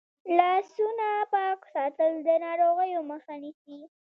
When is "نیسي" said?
3.43-3.79